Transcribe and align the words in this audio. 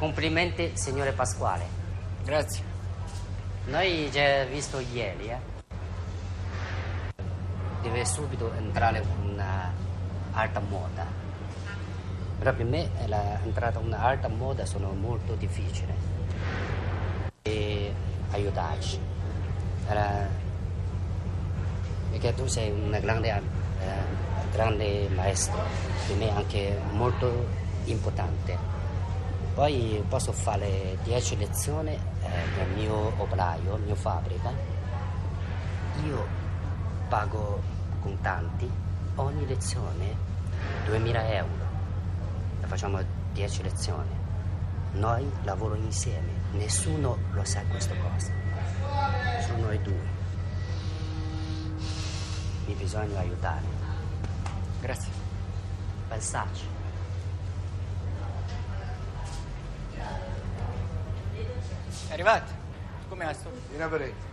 Complimenti, 0.00 0.70
signore 0.76 1.12
Pasquale. 1.12 1.62
Grazie. 2.24 2.64
Noi 3.66 4.08
già 4.10 4.44
visto 4.44 4.78
ieri, 4.78 5.28
eh? 5.28 5.38
Deve 7.82 8.06
subito 8.06 8.50
entrare 8.54 9.04
una 9.22 9.70
alta 10.32 10.60
moda. 10.60 11.04
Però 12.38 12.54
per 12.54 12.64
me 12.64 12.88
la 13.08 13.42
entrata 13.42 13.78
una 13.78 14.00
alta 14.00 14.28
moda 14.28 14.64
sono 14.64 14.90
molto 14.92 15.34
difficile. 15.34 15.94
E 17.42 17.92
aiutarci. 18.30 18.98
Era... 19.86 20.26
Perché 22.10 22.34
tu 22.34 22.46
sei 22.46 22.70
un 22.70 22.98
grande, 23.02 23.28
eh, 23.28 24.50
grande 24.50 25.10
maestro, 25.14 25.60
per 26.06 26.16
me 26.16 26.34
anche 26.34 26.80
molto 26.92 27.46
importante. 27.84 28.79
Poi 29.60 30.02
posso 30.08 30.32
fare 30.32 30.96
10 31.02 31.36
lezioni 31.36 31.92
eh, 31.92 32.28
nel 32.56 32.68
mio 32.76 33.12
operaio, 33.20 33.76
mia 33.76 33.94
fabbrica. 33.94 34.50
Io 36.02 36.26
pago 37.10 37.60
contanti 38.00 38.66
ogni 39.16 39.46
lezione 39.46 40.16
2000 40.86 41.32
euro. 41.34 41.66
Facciamo 42.62 43.00
10 43.34 43.62
lezioni. 43.62 44.08
Noi 44.92 45.30
lavoriamo 45.42 45.84
insieme, 45.84 46.32
nessuno 46.52 47.18
lo 47.32 47.44
sa 47.44 47.60
questa 47.68 47.94
cosa. 47.96 48.32
Sono 49.46 49.66
noi 49.66 49.82
due. 49.82 50.08
Mi 52.64 52.72
bisogna 52.72 53.18
aiutare. 53.18 53.66
Grazie. 54.80 55.12
Pensarci. 56.08 56.78
È? 62.08 62.42
Come 63.08 63.24
ha 63.24 63.32
sto? 63.32 63.50
Vieni 63.68 63.82
a 63.82 63.88
vedere. 63.88 64.29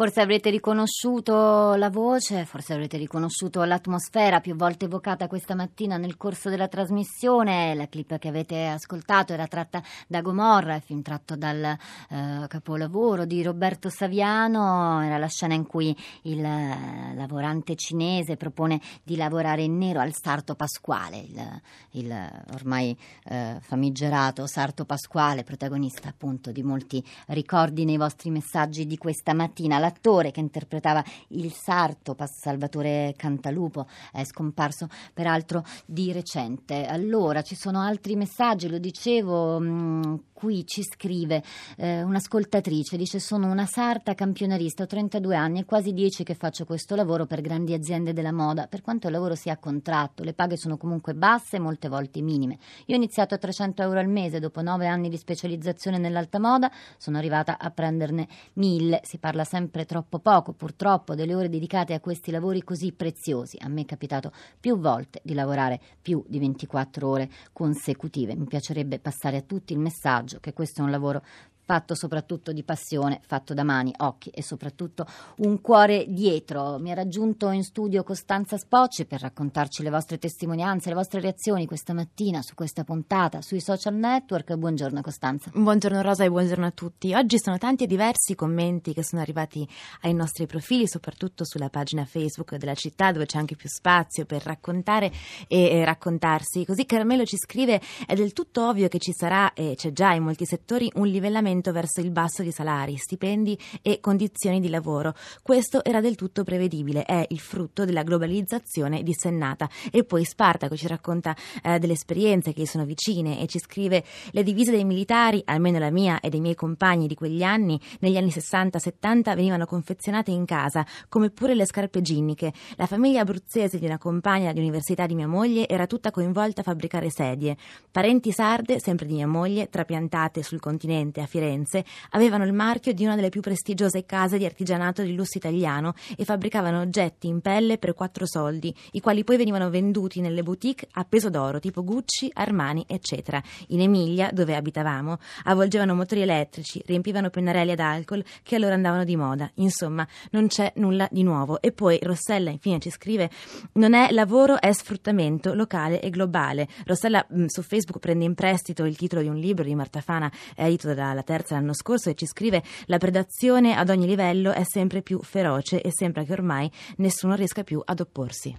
Forse 0.00 0.22
avrete 0.22 0.48
riconosciuto 0.48 1.74
la 1.74 1.90
voce, 1.90 2.46
forse 2.46 2.72
avrete 2.72 2.96
riconosciuto 2.96 3.62
l'atmosfera 3.64 4.40
più 4.40 4.56
volte 4.56 4.86
evocata 4.86 5.26
questa 5.26 5.54
mattina 5.54 5.98
nel 5.98 6.16
corso 6.16 6.48
della 6.48 6.68
trasmissione. 6.68 7.74
La 7.74 7.86
clip 7.86 8.16
che 8.16 8.28
avete 8.28 8.64
ascoltato 8.68 9.34
era 9.34 9.46
tratta 9.46 9.82
da 10.06 10.22
Gomorra, 10.22 10.76
il 10.76 10.80
film 10.80 11.02
tratto 11.02 11.36
dal 11.36 11.62
eh, 11.62 12.46
capolavoro 12.48 13.26
di 13.26 13.42
Roberto 13.42 13.90
Saviano. 13.90 15.02
Era 15.02 15.18
la 15.18 15.28
scena 15.28 15.52
in 15.52 15.66
cui 15.66 15.94
il 16.22 16.42
eh, 16.42 17.14
lavorante 17.14 17.76
cinese 17.76 18.38
propone 18.38 18.80
di 19.02 19.16
lavorare 19.16 19.64
in 19.64 19.76
nero 19.76 20.00
al 20.00 20.14
Sarto 20.14 20.54
Pasquale, 20.54 21.18
il, 21.18 21.60
il 21.90 22.44
ormai 22.54 22.96
eh, 23.24 23.58
famigerato 23.60 24.46
Sarto 24.46 24.86
Pasquale, 24.86 25.44
protagonista 25.44 26.08
appunto 26.08 26.52
di 26.52 26.62
molti 26.62 27.04
ricordi 27.26 27.84
nei 27.84 27.98
vostri 27.98 28.30
messaggi 28.30 28.86
di 28.86 28.96
questa 28.96 29.34
mattina. 29.34 29.78
La 29.78 29.88
l'attore 29.90 30.30
che 30.30 30.40
interpretava 30.40 31.04
il 31.28 31.52
sarto, 31.52 32.16
Salvatore 32.26 33.14
Cantalupo, 33.16 33.86
è 34.12 34.22
scomparso 34.24 34.88
peraltro 35.12 35.64
di 35.84 36.12
recente. 36.12 36.86
Allora, 36.86 37.42
ci 37.42 37.56
sono 37.56 37.80
altri 37.80 38.14
messaggi, 38.14 38.68
lo 38.68 38.78
dicevo, 38.78 39.58
mh, 39.58 39.66
mm, 39.66 40.14
qui 40.32 40.64
ci 40.64 40.82
scrive 40.82 41.42
eh, 41.76 42.02
un'ascoltatrice, 42.02 42.96
dice 42.96 43.18
sono 43.18 43.50
una 43.50 43.66
sarta 43.66 44.14
campionarista, 44.14 44.84
ho 44.84 44.86
32 44.86 45.36
anni 45.36 45.60
e 45.60 45.64
quasi 45.64 45.92
10 45.92 46.24
che 46.24 46.34
faccio 46.34 46.64
questo 46.64 46.94
lavoro 46.94 47.26
per 47.26 47.42
grandi 47.42 47.74
aziende 47.74 48.14
della 48.14 48.32
moda, 48.32 48.66
per 48.66 48.80
quanto 48.80 49.08
il 49.08 49.12
lavoro 49.12 49.34
sia 49.34 49.54
a 49.54 49.58
contratto, 49.58 50.22
le 50.22 50.32
paghe 50.32 50.56
sono 50.56 50.78
comunque 50.78 51.14
basse 51.14 51.56
e 51.56 51.58
molte 51.58 51.88
volte 51.88 52.22
minime. 52.22 52.58
Io 52.86 52.94
ho 52.94 52.98
iniziato 52.98 53.34
a 53.34 53.38
300 53.38 53.82
euro 53.82 53.98
al 53.98 54.08
mese, 54.08 54.38
dopo 54.38 54.62
9 54.62 54.86
anni 54.86 55.10
di 55.10 55.18
specializzazione 55.18 55.98
nell'alta 55.98 56.38
moda 56.38 56.70
sono 56.96 57.18
arrivata 57.18 57.58
a 57.58 57.70
prenderne 57.70 58.26
1000, 58.54 59.00
si 59.04 59.18
parla 59.18 59.44
sempre 59.44 59.79
sempre 59.80 59.84
troppo 59.84 60.18
poco, 60.18 60.52
purtroppo, 60.52 61.14
delle 61.14 61.34
ore 61.34 61.48
dedicate 61.48 61.94
a 61.94 62.00
questi 62.00 62.30
lavori 62.30 62.62
così 62.62 62.92
preziosi. 62.92 63.56
A 63.60 63.68
me 63.68 63.82
è 63.82 63.84
capitato 63.84 64.32
più 64.58 64.78
volte 64.78 65.20
di 65.22 65.34
lavorare 65.34 65.80
più 66.00 66.22
di 66.26 66.38
24 66.38 67.08
ore 67.08 67.30
consecutive. 67.52 68.34
Mi 68.34 68.46
piacerebbe 68.46 68.98
passare 68.98 69.38
a 69.38 69.42
tutti 69.42 69.72
il 69.72 69.78
messaggio 69.78 70.38
che 70.40 70.52
questo 70.52 70.80
è 70.80 70.84
un 70.84 70.90
lavoro 70.90 71.22
fatto 71.70 71.94
soprattutto 71.94 72.50
di 72.50 72.64
passione, 72.64 73.20
fatto 73.24 73.54
da 73.54 73.62
mani, 73.62 73.94
occhi 73.98 74.28
e 74.30 74.42
soprattutto 74.42 75.06
un 75.36 75.60
cuore 75.60 76.04
dietro. 76.08 76.78
Mi 76.80 76.90
ha 76.90 76.94
raggiunto 76.94 77.48
in 77.50 77.62
studio 77.62 78.02
Costanza 78.02 78.58
Spocci 78.58 79.04
per 79.04 79.20
raccontarci 79.20 79.84
le 79.84 79.90
vostre 79.90 80.18
testimonianze, 80.18 80.88
le 80.88 80.96
vostre 80.96 81.20
reazioni 81.20 81.68
questa 81.68 81.94
mattina 81.94 82.42
su 82.42 82.56
questa 82.56 82.82
puntata 82.82 83.40
sui 83.40 83.60
social 83.60 83.94
network. 83.94 84.52
Buongiorno 84.56 85.00
Costanza. 85.00 85.48
Buongiorno 85.54 86.02
Rosa 86.02 86.24
e 86.24 86.28
buongiorno 86.28 86.66
a 86.66 86.72
tutti. 86.72 87.14
Oggi 87.14 87.38
sono 87.38 87.56
tanti 87.56 87.84
e 87.84 87.86
diversi 87.86 88.34
commenti 88.34 88.92
che 88.92 89.04
sono 89.04 89.22
arrivati 89.22 89.64
ai 90.00 90.12
nostri 90.12 90.46
profili, 90.46 90.88
soprattutto 90.88 91.44
sulla 91.44 91.68
pagina 91.68 92.04
Facebook 92.04 92.56
della 92.56 92.74
città 92.74 93.12
dove 93.12 93.26
c'è 93.26 93.38
anche 93.38 93.54
più 93.54 93.68
spazio 93.68 94.24
per 94.24 94.42
raccontare 94.42 95.12
e 95.46 95.84
raccontarsi. 95.84 96.64
Così 96.64 96.84
Carmelo 96.84 97.24
ci 97.24 97.36
scrive 97.36 97.80
è 98.08 98.14
del 98.14 98.32
tutto 98.32 98.66
ovvio 98.66 98.88
che 98.88 98.98
ci 98.98 99.12
sarà 99.12 99.52
e 99.52 99.74
c'è 99.76 99.92
già 99.92 100.14
in 100.14 100.24
molti 100.24 100.44
settori 100.44 100.90
un 100.96 101.06
livellamento 101.06 101.58
orientamento 101.60 101.72
verso 101.72 102.00
il 102.00 102.10
basso 102.10 102.42
di 102.42 102.50
salari, 102.50 102.96
stipendi 102.96 103.58
e 103.82 104.00
condizioni 104.00 104.60
di 104.60 104.68
lavoro. 104.68 105.14
Questo 105.42 105.84
era 105.84 106.00
del 106.00 106.16
tutto 106.16 106.42
prevedibile, 106.42 107.04
è 107.04 107.24
il 107.28 107.38
frutto 107.38 107.84
della 107.84 108.02
globalizzazione 108.02 109.02
dissennata. 109.02 109.68
E 109.90 110.04
poi 110.04 110.24
Spartaco 110.24 110.76
ci 110.76 110.86
racconta 110.86 111.36
eh, 111.62 111.78
delle 111.78 111.92
esperienze 111.92 112.52
che 112.52 112.62
gli 112.62 112.66
sono 112.66 112.84
vicine 112.84 113.40
e 113.40 113.46
ci 113.46 113.58
scrive 113.58 114.02
le 114.30 114.42
divise 114.42 114.70
dei 114.70 114.84
militari, 114.84 115.42
almeno 115.44 115.78
la 115.78 115.90
mia 115.90 116.20
e 116.20 116.30
dei 116.30 116.40
miei 116.40 116.54
compagni 116.54 117.06
di 117.06 117.14
quegli 117.14 117.42
anni, 117.42 117.78
negli 118.00 118.16
anni 118.16 118.30
60-70 118.30 119.34
venivano 119.34 119.66
confezionate 119.66 120.30
in 120.30 120.44
casa, 120.44 120.84
come 121.08 121.30
pure 121.30 121.54
le 121.54 121.66
scarpe 121.66 122.00
ginniche. 122.00 122.52
La 122.76 122.86
famiglia 122.86 123.20
abruzzese 123.20 123.78
di 123.78 123.84
una 123.84 123.98
compagna 123.98 124.52
di 124.52 124.60
università 124.60 125.06
di 125.06 125.14
mia 125.14 125.28
moglie 125.28 125.68
era 125.68 125.86
tutta 125.86 126.10
coinvolta 126.10 126.62
a 126.62 126.64
fabbricare 126.64 127.10
sedie. 127.10 127.56
Parenti 127.90 128.32
sarde, 128.32 128.80
sempre 128.80 129.06
di 129.06 129.14
mia 129.14 129.26
moglie, 129.26 129.68
trapiantate 129.68 130.42
sul 130.42 130.60
continente 130.60 131.20
a 131.20 131.26
Firenze 131.26 131.49
Firenze 131.50 131.84
avevano 132.10 132.44
il 132.44 132.52
marchio 132.52 132.92
di 132.92 133.04
una 133.04 133.16
delle 133.16 133.28
più 133.28 133.40
prestigiose 133.40 134.06
case 134.06 134.38
di 134.38 134.44
artigianato 134.44 135.02
di 135.02 135.14
lusso 135.14 135.38
italiano 135.38 135.94
e 136.16 136.24
fabbricavano 136.24 136.80
oggetti 136.80 137.26
in 137.26 137.40
pelle 137.40 137.78
per 137.78 137.94
quattro 137.94 138.26
soldi, 138.26 138.74
i 138.92 139.00
quali 139.00 139.24
poi 139.24 139.36
venivano 139.36 139.68
venduti 139.68 140.20
nelle 140.20 140.42
boutique 140.42 140.88
a 140.92 141.04
peso 141.04 141.28
d'oro 141.28 141.58
tipo 141.58 141.82
Gucci, 141.82 142.30
Armani, 142.32 142.84
eccetera. 142.86 143.42
In 143.68 143.80
Emilia, 143.80 144.30
dove 144.32 144.54
abitavamo, 144.54 145.18
avvolgevano 145.44 145.94
motori 145.94 146.22
elettrici, 146.22 146.82
riempivano 146.86 147.30
pennarelli 147.30 147.72
ad 147.72 147.80
alcol 147.80 148.24
che 148.42 148.54
allora 148.54 148.74
andavano 148.74 149.04
di 149.04 149.16
moda. 149.16 149.50
Insomma, 149.54 150.06
non 150.30 150.46
c'è 150.46 150.72
nulla 150.76 151.08
di 151.10 151.22
nuovo. 151.22 151.60
E 151.60 151.72
poi 151.72 151.98
Rossella 152.02 152.50
infine 152.50 152.78
ci 152.78 152.90
scrive: 152.90 153.30
Non 153.72 153.94
è 153.94 154.10
lavoro, 154.12 154.60
è 154.60 154.72
sfruttamento 154.72 155.54
locale 155.54 156.00
e 156.00 156.10
globale. 156.10 156.68
Rossella 156.84 157.24
mh, 157.28 157.46
su 157.46 157.62
Facebook 157.62 157.98
prende 157.98 158.24
in 158.24 158.34
prestito 158.34 158.84
il 158.84 158.96
titolo 158.96 159.22
di 159.22 159.28
un 159.28 159.36
libro 159.36 159.64
di 159.64 159.74
Marta 159.74 160.00
Fana, 160.00 160.30
edito 160.54 160.94
dalla 160.94 161.22
terza 161.22 161.39
terza 161.40 161.54
l'anno 161.54 161.74
scorso 161.74 162.10
e 162.10 162.14
ci 162.14 162.26
scrive 162.26 162.62
la 162.86 162.98
predazione 162.98 163.74
ad 163.74 163.88
ogni 163.88 164.06
livello 164.06 164.52
è 164.52 164.62
sempre 164.64 165.02
più 165.02 165.20
feroce 165.22 165.80
e 165.80 165.90
sembra 165.90 166.22
che 166.22 166.32
ormai 166.32 166.70
nessuno 166.96 167.34
riesca 167.34 167.64
più 167.64 167.82
ad 167.84 168.00
opporsi. 168.00 168.56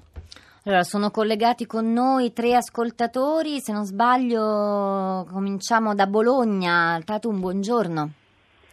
Allora, 0.66 0.84
sono 0.84 1.10
collegati 1.10 1.66
con 1.66 1.92
noi 1.92 2.34
tre 2.34 2.56
ascoltatori, 2.56 3.60
se 3.62 3.72
non 3.72 3.84
sbaglio 3.86 5.26
cominciamo 5.32 5.96
da 5.96 6.06
Bologna. 6.06 7.00
Tatu, 7.04 7.30
un 7.30 7.40
buongiorno. 7.40 8.12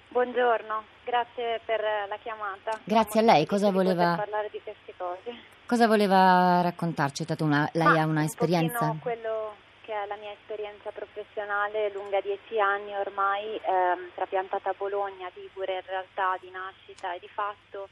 Buongiorno, 0.08 0.82
grazie 1.04 1.60
per 1.64 1.80
la 2.08 2.18
chiamata. 2.22 2.78
Grazie 2.84 3.20
a 3.20 3.22
lei, 3.22 3.46
cosa 3.46 3.70
voleva... 3.70 4.16
parlare 4.16 4.48
di 4.50 4.60
queste 4.62 4.92
cose. 4.96 5.34
Cosa 5.64 5.86
voleva 5.86 6.60
raccontarci, 6.62 7.24
Tatu? 7.24 7.44
Una... 7.44 7.68
Lei 7.72 7.86
Ma 7.86 8.00
ha 8.00 8.06
una 8.06 8.24
esperienza? 8.24 8.96
quello 9.00 9.66
che 9.88 9.94
è 9.94 10.04
la 10.04 10.16
mia 10.16 10.32
esperienza 10.32 10.90
professionale 10.90 11.90
lunga 11.92 12.20
dieci 12.20 12.60
anni 12.60 12.94
ormai, 12.94 13.56
ehm, 13.56 14.10
trapiantata 14.14 14.68
a 14.68 14.74
Bologna, 14.76 15.30
Ligure 15.32 15.76
in 15.76 15.86
realtà 15.86 16.36
di 16.42 16.50
nascita 16.50 17.14
e 17.14 17.18
di 17.18 17.28
fatto. 17.28 17.88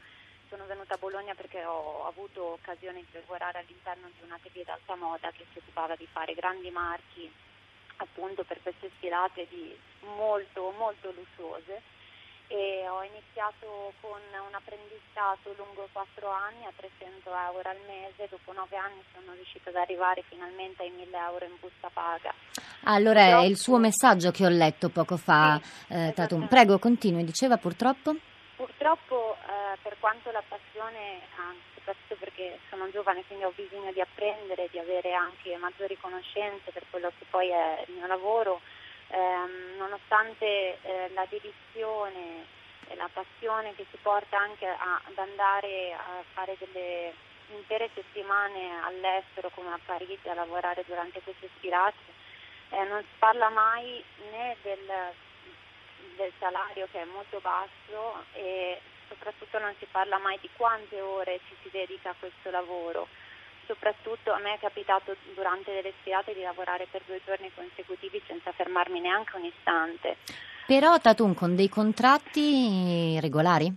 Sono 0.51 0.67
venuta 0.67 0.93
a 0.93 0.99
Bologna 0.99 1.35
perché 1.35 1.65
ho 1.65 2.07
avuto 2.07 2.53
occasione 2.61 3.01
di 3.01 3.07
lavorare 3.13 3.61
all'interno 3.61 4.11
di 4.15 4.23
una 4.23 4.39
TV 4.43 4.63
d'alta 4.63 4.95
moda 4.95 5.31
che 5.31 5.47
si 5.53 5.57
occupava 5.57 5.97
di 5.97 6.07
fare 6.13 6.35
grandi 6.35 6.69
marchi 6.71 7.33
appunto 7.97 8.45
per 8.45 8.61
queste 8.61 8.91
sfilate 8.97 9.49
molto 10.01 10.75
molto 10.77 11.11
lussuose 11.13 11.81
e 12.49 12.87
ho 12.89 13.03
iniziato 13.03 13.93
con 14.01 14.21
un 14.21 14.55
apprendistato 14.55 15.55
lungo 15.57 15.89
quattro 15.93 16.31
anni 16.31 16.65
a 16.65 16.73
300 16.77 17.29
euro 17.29 17.69
al 17.69 17.79
mese, 17.87 18.29
dopo 18.31 18.53
nove 18.53 18.77
anni 18.77 19.03
sono 19.13 19.33
riuscita 19.35 19.71
ad 19.71 19.77
arrivare 19.77 20.23
finalmente 20.29 20.83
ai 20.83 20.91
1000 20.91 21.17
euro 21.17 21.45
in 21.45 21.57
busta 21.61 21.91
paga. 21.93 22.33
Allora 22.85 23.41
è 23.41 23.45
il 23.45 23.57
suo 23.57 23.79
messaggio 23.79 24.31
che 24.31 24.45
ho 24.45 24.51
letto 24.51 24.89
poco 24.89 25.17
fa, 25.17 25.61
sì, 25.63 25.93
eh, 25.93 26.13
Tatum. 26.15 26.47
Prego, 26.47 26.79
continui, 26.79 27.25
diceva 27.25 27.57
purtroppo? 27.57 28.15
Purtroppo 28.57 28.77
purtroppo 28.87 29.37
eh, 29.47 29.79
per 29.83 29.97
quanto 29.99 30.31
la 30.31 30.43
passione, 30.47 31.21
anche 31.37 31.75
soprattutto 31.75 32.17
perché 32.19 32.59
sono 32.71 32.89
giovane 32.91 33.25
quindi 33.27 33.45
ho 33.45 33.53
bisogno 33.55 33.93
di 33.93 34.01
apprendere, 34.01 34.69
di 34.71 34.79
avere 34.79 35.13
anche 35.13 35.57
maggiori 35.57 35.97
conoscenze 36.01 36.71
per 36.71 36.85
quello 36.91 37.13
che 37.19 37.25
poi 37.29 37.51
è 37.51 37.85
il 37.87 37.95
mio 37.95 38.07
lavoro, 38.07 38.61
ehm, 39.09 39.77
nonostante 39.79 40.79
eh, 40.83 41.11
la 41.15 41.27
dedizione 41.29 42.47
e 42.89 42.95
la 42.95 43.09
passione 43.13 43.75
che 43.75 43.87
si 43.91 43.99
porta 44.01 44.39
anche 44.39 44.67
a, 44.67 45.01
ad 45.05 45.19
andare 45.19 45.93
a 45.93 46.23
fare 46.33 46.57
delle 46.59 47.13
intere 47.51 47.91
settimane 47.95 48.83
all'estero 48.83 49.51
come 49.55 49.73
a 49.73 49.79
Parigi 49.85 50.29
a 50.29 50.35
lavorare 50.35 50.85
durante 50.87 51.21
queste 51.23 51.49
sfilate, 51.57 51.97
eh, 52.71 52.85
non 52.85 53.01
si 53.03 53.15
parla 53.19 53.49
mai 53.51 54.03
né 54.31 54.57
del, 54.63 55.13
del 56.17 56.33
salario 56.39 56.89
che 56.91 57.03
è 57.03 57.05
molto 57.05 57.39
basso 57.41 58.25
e 58.33 58.81
soprattutto 59.09 59.59
non 59.59 59.75
si 59.79 59.87
parla 59.91 60.19
mai 60.19 60.39
di 60.41 60.51
quante 60.57 61.01
ore 61.01 61.41
ci 61.49 61.55
si 61.63 61.71
dedica 61.71 62.11
a 62.11 62.15
questo 62.19 62.51
lavoro. 62.51 63.09
Soprattutto 63.67 64.33
a 64.33 64.39
me 64.39 64.55
è 64.55 64.59
capitato 64.59 65.17
durante 65.35 65.73
delle 65.73 65.93
sfilate 66.01 66.35
di 66.35 66.43
lavorare 66.43 66.87
per 66.91 67.03
due 67.07 67.21
giorni 67.25 67.51
consecutivi 67.55 68.23
senza 68.27 68.53
fermarmi 68.53 69.01
neanche 69.01 69.37
un 69.37 69.45
istante. 69.45 70.17
Però 70.67 70.99
Tatun 70.99 71.35
con 71.35 71.55
dei 71.55 71.69
contratti 71.69 73.19
regolari? 73.21 73.73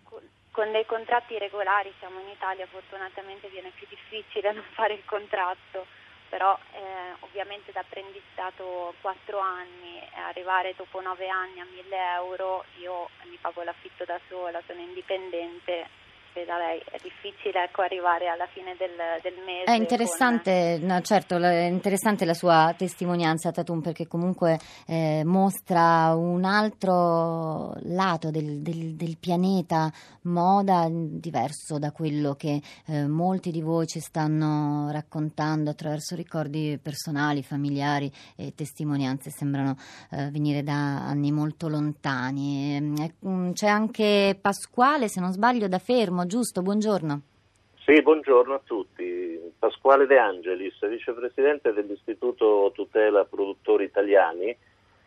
Con 0.51 0.71
dei 0.71 0.85
contratti 0.85 1.37
regolari 1.37 1.93
siamo 1.99 2.19
in 2.19 2.29
Italia, 2.29 2.65
fortunatamente 2.65 3.47
viene 3.49 3.71
più 3.75 3.87
difficile 3.89 4.51
non 4.53 4.63
fare 4.73 4.93
il 4.93 5.05
contratto, 5.05 5.85
però 6.29 6.57
eh, 6.73 7.15
ovviamente 7.21 7.71
da 7.71 7.81
apprendistato 7.81 8.93
4 9.01 9.39
anni 9.39 9.99
e 9.99 10.19
arrivare 10.19 10.73
dopo 10.75 10.99
9 10.99 11.27
anni 11.29 11.59
a 11.59 11.65
1000 11.71 11.95
euro, 12.15 12.65
io 12.79 13.09
mi 13.29 13.37
pago 13.39 13.63
l'affitto 13.63 14.05
da 14.05 14.19
sola, 14.27 14.61
sono 14.65 14.79
indipendente 14.79 15.87
da 16.45 16.57
lei. 16.57 16.79
È 16.79 16.97
difficile 17.01 17.63
ecco, 17.63 17.81
arrivare 17.81 18.27
alla 18.27 18.47
fine 18.47 18.75
del, 18.77 18.95
del 19.21 19.33
mese. 19.45 19.71
È 19.71 19.75
interessante, 19.75 20.77
con... 20.79 20.87
no, 20.87 21.01
certo, 21.01 21.37
è 21.37 21.65
interessante 21.65 22.25
la 22.25 22.33
sua 22.33 22.73
testimonianza, 22.77 23.51
Tatum, 23.51 23.81
perché 23.81 24.07
comunque 24.07 24.59
eh, 24.87 25.23
mostra 25.25 26.13
un 26.15 26.43
altro 26.45 27.73
lato 27.83 28.31
del, 28.31 28.61
del, 28.61 28.95
del, 28.95 29.17
pianeta 29.17 29.91
moda 30.23 30.87
diverso 30.89 31.79
da 31.79 31.91
quello 31.91 32.35
che 32.35 32.61
eh, 32.85 33.07
molti 33.07 33.51
di 33.51 33.61
voi 33.61 33.87
ci 33.87 33.99
stanno 33.99 34.89
raccontando 34.91 35.71
attraverso 35.71 36.15
ricordi 36.15 36.79
personali, 36.81 37.43
familiari 37.43 38.11
e 38.35 38.53
testimonianze 38.55 39.29
sembrano 39.31 39.75
eh, 40.11 40.29
venire 40.29 40.63
da 40.63 41.05
anni 41.05 41.31
molto 41.31 41.67
lontani. 41.67 42.75
Ehm, 42.75 43.53
c'è 43.53 43.67
anche 43.67 44.37
Pasquale, 44.39 45.09
se 45.09 45.19
non 45.19 45.31
sbaglio, 45.31 45.67
da 45.67 45.79
Fermo 45.79 46.18
giusto? 46.25 46.61
Buongiorno. 46.61 47.21
Sì, 47.85 48.01
buongiorno 48.01 48.53
a 48.53 48.61
tutti. 48.63 49.53
Pasquale 49.57 50.05
De 50.05 50.17
Angelis, 50.19 50.87
vicepresidente 50.87 51.73
dell'Istituto 51.73 52.71
Tutela 52.73 53.25
Produttori 53.25 53.85
Italiani. 53.85 54.55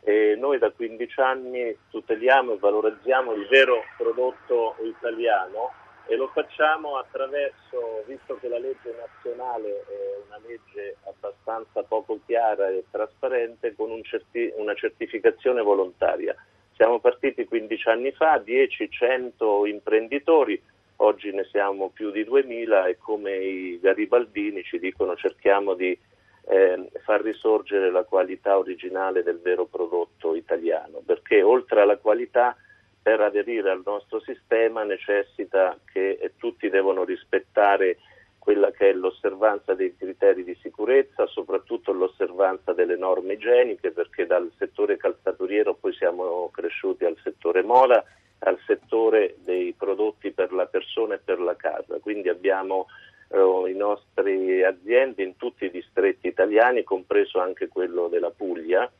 E 0.05 0.35
noi 0.37 0.59
da 0.59 0.73
15 0.73 1.20
anni 1.20 1.76
tuteliamo 1.91 2.55
e 2.55 2.59
valorizziamo 2.59 3.35
il 3.35 3.47
vero 3.47 3.85
prodotto 3.97 4.75
italiano 4.82 5.70
e 6.06 6.17
lo 6.17 6.26
facciamo 6.29 6.97
attraverso, 6.97 8.03
visto 8.06 8.37
che 8.41 8.49
la 8.49 8.59
legge 8.59 8.93
nazionale 8.99 9.85
è 9.87 10.26
una 10.26 10.41
legge 10.44 10.97
abbastanza 11.05 11.85
poco 11.85 12.19
chiara 12.26 12.69
e 12.69 12.85
trasparente, 12.91 13.75
con 13.76 13.91
un 13.91 14.03
certi- 14.03 14.53
una 14.56 14.75
certificazione 14.75 15.62
volontaria. 15.62 16.35
Siamo 16.75 16.99
partiti 16.99 17.44
15 17.44 17.88
anni 17.88 18.12
fa, 18.12 18.38
10-100 18.38 19.67
imprenditori 19.67 20.61
oggi 20.96 21.32
ne 21.32 21.44
siamo 21.50 21.90
più 21.90 22.10
di 22.10 22.24
2000 22.24 22.86
e 22.86 22.98
come 22.98 23.36
i 23.36 23.80
garibaldini 23.80 24.62
ci 24.62 24.78
dicono 24.78 25.16
cerchiamo 25.16 25.74
di 25.74 25.96
eh, 26.48 26.90
far 27.04 27.22
risorgere 27.22 27.90
la 27.90 28.04
qualità 28.04 28.58
originale 28.58 29.22
del 29.22 29.40
vero 29.40 29.66
prodotto 29.66 30.34
italiano, 30.34 31.02
perché 31.04 31.42
oltre 31.42 31.82
alla 31.82 31.98
qualità 31.98 32.56
per 33.00 33.20
aderire 33.20 33.70
al 33.70 33.82
nostro 33.84 34.20
sistema 34.20 34.84
necessita 34.84 35.76
che 35.92 36.32
tutti 36.36 36.68
devono 36.68 37.04
rispettare 37.04 37.98
quella 38.38 38.70
che 38.72 38.90
è 38.90 38.92
l'osservanza 38.92 39.74
dei 39.74 39.96
criteri 39.96 40.42
di 40.42 40.56
sicurezza, 40.60 41.26
soprattutto 41.26 41.92
l'osservanza 41.92 42.72
delle 42.72 42.96
norme 42.96 43.34
igieniche, 43.34 43.92
perché 43.92 44.26
dal 44.26 44.50
settore 44.58 44.96
calzaturiero 44.96 45.74
poi 45.74 45.92
siamo 45.94 46.50
cresciuti 46.52 47.04
al 47.04 47.16
settore 47.22 47.62
moda 47.62 48.04
al 48.44 48.58
settore 48.66 49.36
dei 49.44 49.72
prodotti 49.72 50.30
per 50.32 50.52
la 50.52 50.66
persona 50.66 51.14
e 51.14 51.20
per 51.24 51.40
la 51.40 51.56
casa. 51.56 51.98
Quindi 52.00 52.28
abbiamo 52.28 52.86
eh, 53.28 53.70
i 53.70 53.74
nostri 53.74 54.62
aziende 54.62 55.22
in 55.22 55.36
tutti 55.36 55.64
i 55.64 55.70
distretti 55.70 56.26
italiani, 56.28 56.82
compreso 56.82 57.40
anche 57.40 57.68
quello 57.68 58.08
della 58.08 58.30
Puglia, 58.30 58.90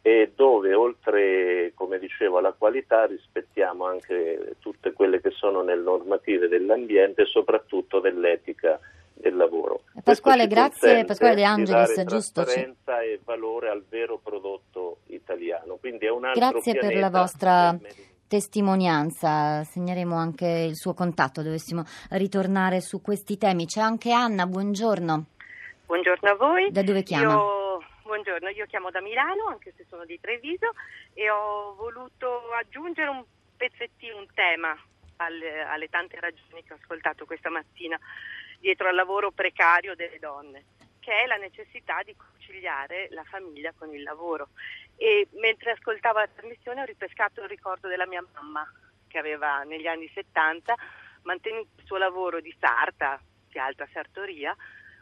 e 0.00 0.32
dove 0.34 0.74
oltre, 0.74 1.72
come 1.74 1.98
dicevo, 1.98 2.38
alla 2.38 2.54
qualità 2.56 3.04
rispettiamo 3.04 3.84
anche 3.84 4.54
tutte 4.60 4.92
quelle 4.92 5.20
che 5.20 5.30
sono 5.30 5.62
le 5.62 5.76
normative 5.76 6.48
dell'ambiente 6.48 7.22
e 7.22 7.26
soprattutto 7.26 8.00
dell'etica 8.00 8.78
del 9.12 9.36
lavoro. 9.36 9.82
Pasquale, 10.02 10.46
grazie 10.46 11.04
Pasquale 11.04 11.34
De 11.34 11.42
Angelis, 11.42 12.04
giusto? 12.04 12.42
Trasparenza 12.42 13.02
e 13.02 13.20
valore 13.22 13.68
al 13.68 13.84
vero 13.86 14.18
prodotto 14.22 14.98
italiano. 15.06 15.76
Quindi 15.76 16.06
è 16.06 16.10
un 16.10 16.24
altro 16.24 16.50
Grazie 16.52 16.78
per 16.78 16.96
la 16.96 17.10
vostra 17.10 17.76
testimonianza, 18.28 19.64
segneremo 19.64 20.14
anche 20.14 20.46
il 20.46 20.76
suo 20.76 20.94
contatto, 20.94 21.42
dovessimo 21.42 21.84
ritornare 22.10 22.80
su 22.80 23.00
questi 23.00 23.38
temi. 23.38 23.66
C'è 23.66 23.80
anche 23.80 24.12
Anna, 24.12 24.46
buongiorno. 24.46 25.24
Buongiorno 25.86 26.30
a 26.30 26.34
voi. 26.34 26.70
Da 26.70 26.82
dove 26.82 27.02
chiama? 27.02 27.32
Io, 27.32 27.82
buongiorno, 28.02 28.48
io 28.50 28.66
chiamo 28.66 28.90
da 28.90 29.00
Milano, 29.00 29.46
anche 29.48 29.72
se 29.76 29.86
sono 29.88 30.04
di 30.04 30.20
Treviso, 30.20 30.72
e 31.14 31.30
ho 31.30 31.74
voluto 31.74 32.50
aggiungere 32.60 33.08
un 33.08 33.24
pezzettino, 33.56 34.18
un 34.18 34.26
tema 34.34 34.76
alle, 35.16 35.62
alle 35.62 35.88
tante 35.88 36.20
ragioni 36.20 36.62
che 36.62 36.74
ho 36.74 36.76
ascoltato 36.80 37.24
questa 37.24 37.50
mattina 37.50 37.98
dietro 38.60 38.88
al 38.88 38.94
lavoro 38.94 39.30
precario 39.30 39.94
delle 39.94 40.18
donne 40.18 40.64
che 41.08 41.22
è 41.22 41.26
la 41.26 41.36
necessità 41.36 42.02
di 42.04 42.14
conciliare 42.14 43.08
la 43.12 43.24
famiglia 43.24 43.72
con 43.72 43.94
il 43.94 44.02
lavoro. 44.02 44.50
E 44.94 45.26
mentre 45.40 45.70
ascoltavo 45.70 46.18
la 46.18 46.28
trasmissione 46.28 46.82
ho 46.82 46.84
ripescato 46.84 47.40
il 47.40 47.48
ricordo 47.48 47.88
della 47.88 48.06
mia 48.06 48.22
mamma, 48.34 48.70
che 49.06 49.16
aveva 49.16 49.62
negli 49.62 49.86
anni 49.86 50.06
70 50.12 50.74
mantenuto 51.22 51.68
il 51.78 51.86
suo 51.86 51.96
lavoro 51.96 52.42
di 52.42 52.54
sarta, 52.60 53.18
di 53.48 53.58
alta 53.58 53.88
sartoria, 53.90 54.54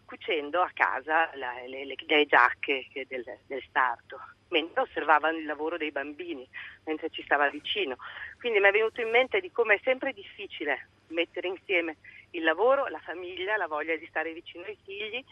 cucendo 0.05 0.63
a 0.63 0.71
casa 0.73 1.29
la, 1.35 1.55
le, 1.67 1.85
le, 1.85 1.97
le, 1.99 2.27
giacche 2.27 2.87
del, 3.09 3.25
del 3.45 3.65
sarto, 3.73 4.21
mentre 4.51 4.83
osservava 4.83 5.31
il 5.31 5.45
lavoro 5.45 5.77
dei 5.77 5.91
bambini, 5.91 6.49
mentre 6.85 7.11
ci 7.11 7.25
stava 7.25 7.51
vicino. 7.51 7.97
Quindi 8.39 8.61
mi 8.61 8.69
è 8.69 8.71
venuto 8.71 9.01
in 9.01 9.11
mente 9.11 9.41
di 9.41 9.51
come 9.51 9.75
è 9.75 9.81
sempre 9.83 10.13
difficile 10.13 10.87
mettere 11.09 11.49
insieme 11.49 11.97
il 12.31 12.45
lavoro, 12.45 12.87
la 12.87 13.01
famiglia, 13.01 13.57
la 13.57 13.67
voglia 13.67 13.97
di 13.97 14.07
stare 14.07 14.33
vicino 14.33 14.65
ai 14.67 14.79
figli 14.85 15.25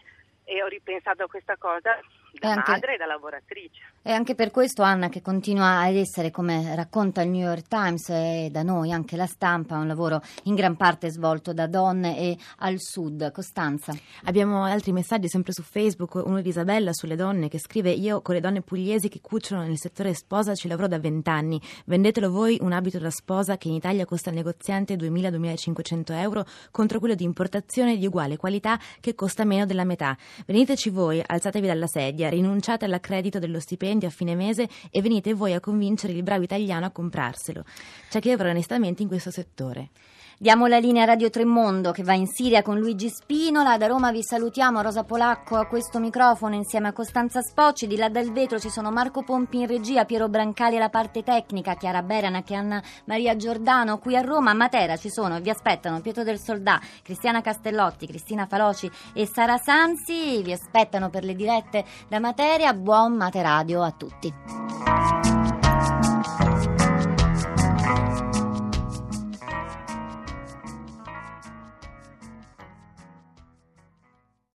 e 0.45 0.63
ho 0.63 0.67
ripensato 0.67 1.23
a 1.23 1.27
questa 1.27 1.57
cosa 1.57 1.99
da 2.39 2.51
anche, 2.51 2.71
madre 2.71 2.95
e 2.95 2.97
da 2.97 3.05
lavoratrice. 3.05 3.81
E 4.01 4.11
anche 4.11 4.35
per 4.35 4.51
questo 4.51 4.83
Anna 4.83 5.09
che 5.09 5.21
continua 5.21 5.79
ad 5.79 5.95
essere, 5.95 6.31
come 6.31 6.75
racconta 6.75 7.21
il 7.21 7.29
New 7.29 7.41
York 7.41 7.67
Times 7.67 8.09
e 8.09 8.49
da 8.51 8.63
noi 8.63 8.91
anche 8.91 9.15
la 9.15 9.25
stampa, 9.25 9.77
un 9.77 9.87
lavoro 9.87 10.21
in 10.43 10.55
gran 10.55 10.75
parte 10.75 11.09
svolto 11.09 11.53
da 11.53 11.67
donne 11.67 12.17
e 12.17 12.37
al 12.57 12.75
sud. 12.77 13.31
Costanza. 13.31 13.93
Abbiamo 14.25 14.63
altri 14.63 14.91
messaggi 14.91 15.27
sempre 15.27 15.53
su 15.53 15.63
Facebook, 15.63 16.15
uno 16.15 16.41
di 16.41 16.49
Isabella 16.49 16.93
sulle 16.93 17.15
donne 17.15 17.49
che 17.49 17.59
scrive 17.59 17.91
io 17.91 18.21
con 18.21 18.35
le 18.35 18.41
donne 18.41 18.61
pugliesi 18.61 19.09
che 19.09 19.21
cuciono 19.21 19.63
nel 19.63 19.77
settore 19.77 20.13
sposa 20.13 20.53
ci 20.53 20.67
lavoro 20.67 20.87
da 20.87 20.99
vent'anni, 20.99 21.59
vendetelo 21.85 22.29
voi 22.29 22.57
un 22.61 22.71
abito 22.71 22.99
da 22.99 23.09
sposa 23.09 23.57
che 23.57 23.67
in 23.67 23.73
Italia 23.73 24.05
costa 24.05 24.29
al 24.29 24.35
negoziante 24.35 24.95
2.000-2.500 24.95 26.11
euro 26.13 26.45
contro 26.71 26.99
quello 26.99 27.15
di 27.15 27.23
importazione 27.23 27.97
di 27.97 28.05
uguale 28.05 28.37
qualità 28.37 28.79
che 28.99 29.15
costa 29.15 29.43
meno 29.43 29.65
della 29.65 29.83
metà. 29.83 30.17
Veniteci 30.45 30.89
voi, 30.89 31.21
alzatevi 31.25 31.67
dalla 31.67 31.87
sedia, 31.87 32.24
rinunciate 32.29 32.85
all'accredito 32.85 33.39
dello 33.39 33.59
stipendio 33.59 34.07
a 34.07 34.11
fine 34.11 34.35
mese 34.35 34.67
e 34.89 35.01
venite 35.01 35.33
voi 35.33 35.53
a 35.53 35.59
convincere 35.59 36.13
il 36.13 36.23
bravo 36.23 36.43
italiano 36.43 36.85
a 36.85 36.91
comprarselo. 36.91 37.63
C'è 38.09 38.19
chi 38.19 38.29
lavora 38.29 38.49
onestamente 38.49 39.01
in 39.01 39.07
questo 39.07 39.31
settore. 39.31 39.89
Diamo 40.37 40.67
la 40.67 40.79
linea 40.79 41.03
a 41.03 41.05
Radio 41.05 41.29
Tremondo 41.29 41.91
che 41.91 42.03
va 42.03 42.13
in 42.13 42.27
Siria 42.27 42.61
con 42.61 42.77
Luigi 42.77 43.07
Spinola. 43.07 43.77
Da 43.77 43.87
Roma 43.87 44.11
vi 44.11 44.21
salutiamo, 44.21 44.81
Rosa 44.81 45.05
Polacco 45.05 45.55
a 45.55 45.65
questo 45.65 45.97
microfono 45.97 46.55
insieme 46.55 46.89
a 46.89 46.91
Costanza 46.91 47.41
Spocci. 47.41 47.87
Di 47.87 47.95
là 47.95 48.09
dal 48.09 48.33
vetro 48.33 48.59
ci 48.59 48.69
sono 48.69 48.91
Marco 48.91 49.23
Pompi 49.23 49.61
in 49.61 49.67
regia, 49.67 50.03
Piero 50.03 50.27
Brancali 50.27 50.75
alla 50.75 50.89
parte 50.89 51.23
tecnica, 51.23 51.75
Chiara 51.75 52.03
Beranac 52.03 52.51
e 52.51 52.55
Anna 52.55 52.83
Maria 53.05 53.37
Giordano. 53.37 53.97
Qui 53.97 54.17
a 54.17 54.21
Roma, 54.21 54.51
a 54.51 54.55
Matera 54.55 54.97
ci 54.97 55.09
sono 55.09 55.37
e 55.37 55.39
vi 55.39 55.49
aspettano 55.49 56.01
Pietro 56.01 56.23
del 56.23 56.37
Soldà, 56.37 56.81
Cristiana 57.01 57.39
Castellotti, 57.39 58.05
Cristina 58.05 58.45
Faloci 58.45 58.91
e 59.13 59.25
Sara 59.25 59.57
Sanzi. 59.57 60.43
Vi 60.43 60.51
aspettano 60.51 61.09
per 61.09 61.23
le 61.23 61.33
dirette 61.33 61.85
da 62.09 62.19
Materia. 62.19 62.73
Buon 62.73 63.13
Materadio 63.13 63.81
a 63.81 63.91
tutti. 63.91 65.34